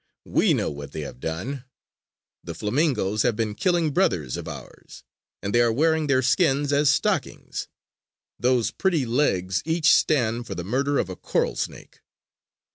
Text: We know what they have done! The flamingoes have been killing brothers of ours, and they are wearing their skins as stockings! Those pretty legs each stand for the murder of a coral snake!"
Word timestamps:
We 0.25 0.55
know 0.55 0.71
what 0.71 0.93
they 0.93 1.01
have 1.01 1.19
done! 1.19 1.63
The 2.43 2.55
flamingoes 2.55 3.21
have 3.21 3.35
been 3.35 3.53
killing 3.53 3.91
brothers 3.91 4.35
of 4.35 4.47
ours, 4.47 5.03
and 5.43 5.53
they 5.53 5.61
are 5.61 5.71
wearing 5.71 6.07
their 6.07 6.23
skins 6.23 6.73
as 6.73 6.89
stockings! 6.89 7.67
Those 8.39 8.71
pretty 8.71 9.05
legs 9.05 9.61
each 9.63 9.93
stand 9.93 10.47
for 10.47 10.55
the 10.55 10.63
murder 10.63 10.97
of 10.97 11.09
a 11.09 11.15
coral 11.15 11.55
snake!" 11.55 11.99